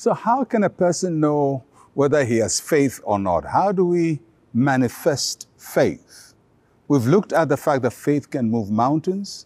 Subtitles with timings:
[0.00, 1.62] So, how can a person know
[1.92, 3.44] whether he has faith or not?
[3.44, 4.20] How do we
[4.54, 6.32] manifest faith?
[6.88, 9.44] We've looked at the fact that faith can move mountains.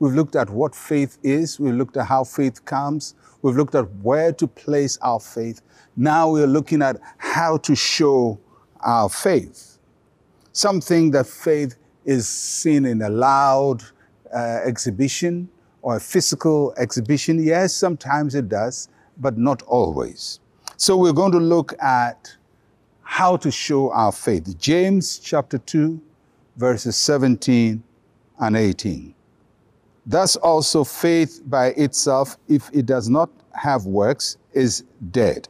[0.00, 1.60] We've looked at what faith is.
[1.60, 3.14] We've looked at how faith comes.
[3.42, 5.62] We've looked at where to place our faith.
[5.96, 8.40] Now we're looking at how to show
[8.80, 9.78] our faith.
[10.52, 13.84] Something that faith is seen in a loud
[14.34, 15.48] uh, exhibition
[15.80, 17.40] or a physical exhibition.
[17.40, 18.88] Yes, sometimes it does,
[19.22, 20.40] but not always.
[20.76, 22.36] So we're going to look at
[23.02, 24.58] how to show our faith.
[24.58, 26.00] James chapter 2,
[26.56, 27.82] verses 17
[28.40, 29.14] and 18.
[30.04, 35.48] Thus also faith by itself, if it does not have works, is dead.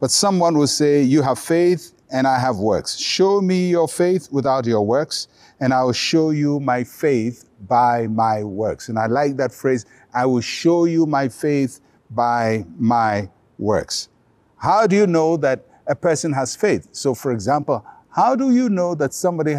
[0.00, 2.96] But someone will say, You have faith and I have works.
[2.96, 5.28] Show me your faith without your works,
[5.60, 8.88] and I will show you my faith by my works.
[8.88, 9.84] And I like that phrase,
[10.14, 11.80] I will show you my faith
[12.14, 14.08] by my works.
[14.56, 16.88] How do you know that a person has faith?
[16.92, 19.56] So, for example, how do you know that somebody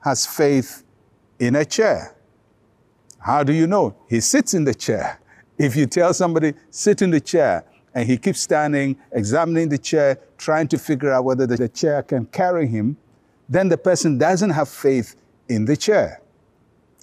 [0.00, 0.84] has faith
[1.38, 2.16] in a chair?
[3.18, 3.94] How do you know?
[4.08, 5.20] He sits in the chair.
[5.58, 10.18] If you tell somebody, sit in the chair, and he keeps standing, examining the chair,
[10.38, 12.96] trying to figure out whether the chair can carry him,
[13.46, 15.16] then the person doesn't have faith
[15.48, 16.22] in the chair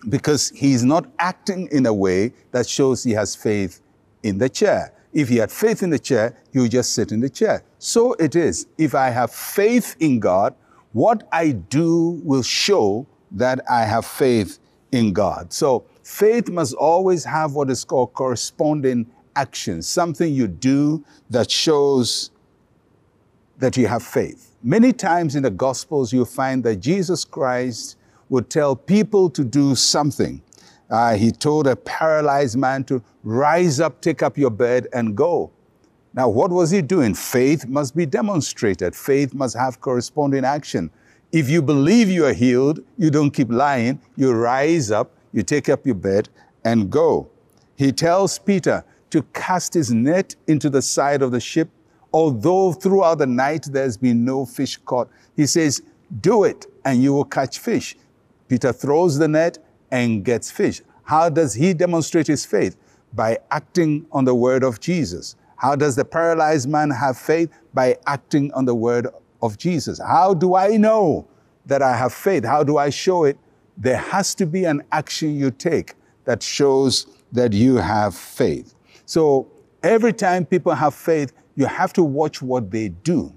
[0.09, 3.81] because he's not acting in a way that shows he has faith
[4.23, 4.93] in the chair.
[5.13, 7.63] If he had faith in the chair, would just sit in the chair.
[7.79, 8.67] So it is.
[8.77, 10.53] If I have faith in God,
[10.93, 14.59] what I do will show that I have faith
[14.91, 15.53] in God.
[15.53, 22.31] So faith must always have what is called corresponding action, something you do that shows
[23.59, 24.55] that you have faith.
[24.63, 27.97] Many times in the Gospels, you find that Jesus Christ
[28.29, 30.41] would tell people to do something.
[30.89, 35.51] Uh, he told a paralyzed man to rise up, take up your bed, and go.
[36.13, 37.13] Now, what was he doing?
[37.13, 38.95] Faith must be demonstrated.
[38.95, 40.89] Faith must have corresponding action.
[41.31, 43.99] If you believe you are healed, you don't keep lying.
[44.15, 46.29] You rise up, you take up your bed,
[46.63, 47.29] and go.
[47.75, 51.69] He tells Peter to cast his net into the side of the ship,
[52.13, 55.09] although throughout the night there's been no fish caught.
[55.35, 55.81] He says,
[56.21, 57.95] Do it, and you will catch fish.
[58.47, 59.59] Peter throws the net
[59.91, 60.81] and gets fish.
[61.03, 62.77] How does he demonstrate his faith?
[63.13, 65.35] By acting on the word of Jesus.
[65.55, 67.49] How does the paralyzed man have faith?
[67.73, 69.07] By acting on the word
[69.41, 69.99] of Jesus.
[69.99, 71.27] How do I know
[71.65, 72.43] that I have faith?
[72.43, 73.37] How do I show it?
[73.77, 78.75] There has to be an action you take that shows that you have faith.
[79.05, 79.47] So
[79.83, 83.33] every time people have faith, you have to watch what they do.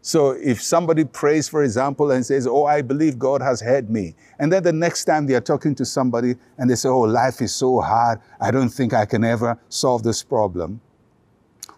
[0.00, 4.14] So if somebody prays, for example, and says, Oh, I believe God has heard me.
[4.38, 7.42] And then the next time they are talking to somebody and they say, Oh, life
[7.42, 8.20] is so hard.
[8.40, 10.80] I don't think I can ever solve this problem.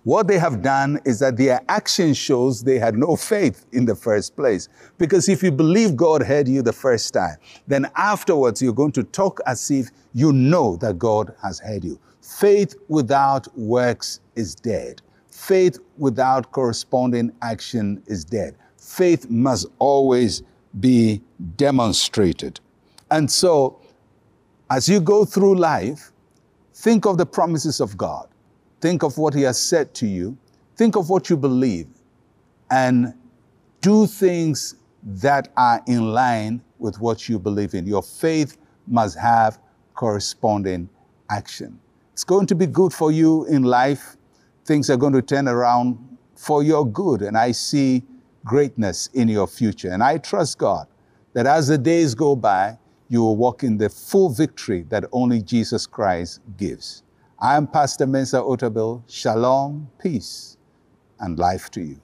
[0.05, 3.95] What they have done is that their action shows they had no faith in the
[3.95, 4.69] first place.
[4.97, 7.37] Because if you believe God heard you the first time,
[7.67, 12.01] then afterwards you're going to talk as if you know that God has heard you.
[12.23, 15.03] Faith without works is dead.
[15.41, 18.55] Faith without corresponding action is dead.
[18.77, 20.43] Faith must always
[20.81, 21.23] be
[21.57, 22.61] demonstrated.
[23.11, 23.81] And so,
[24.69, 26.13] as you go through life,
[26.75, 28.29] think of the promises of God.
[28.83, 30.37] Think of what He has said to you.
[30.77, 31.89] Think of what you believe.
[32.71, 33.15] And
[33.81, 37.87] do things that are in line with what you believe in.
[37.87, 39.59] Your faith must have
[39.95, 40.91] corresponding
[41.31, 41.81] action.
[42.13, 44.19] It's going to be good for you in life
[44.71, 45.99] things are going to turn around
[46.37, 47.23] for your good.
[47.23, 48.05] And I see
[48.45, 49.91] greatness in your future.
[49.91, 50.87] And I trust God
[51.33, 52.79] that as the days go by,
[53.09, 57.03] you will walk in the full victory that only Jesus Christ gives.
[57.41, 59.03] I am Pastor Mensa Otabil.
[59.09, 60.57] Shalom, peace,
[61.19, 62.01] and life to you.